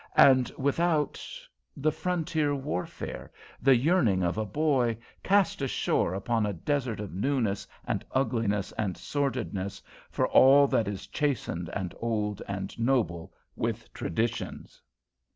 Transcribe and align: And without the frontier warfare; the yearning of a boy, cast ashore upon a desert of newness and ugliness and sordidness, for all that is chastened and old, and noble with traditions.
And 0.17 0.51
without 0.57 1.23
the 1.77 1.91
frontier 1.91 2.55
warfare; 2.55 3.31
the 3.61 3.75
yearning 3.75 4.23
of 4.23 4.35
a 4.39 4.47
boy, 4.47 4.97
cast 5.21 5.61
ashore 5.61 6.15
upon 6.15 6.43
a 6.43 6.53
desert 6.53 6.99
of 6.99 7.13
newness 7.13 7.67
and 7.85 8.03
ugliness 8.09 8.71
and 8.79 8.97
sordidness, 8.97 9.79
for 10.09 10.27
all 10.29 10.65
that 10.69 10.87
is 10.87 11.05
chastened 11.05 11.69
and 11.73 11.93
old, 11.99 12.41
and 12.47 12.79
noble 12.79 13.31
with 13.55 13.93
traditions. 13.93 14.81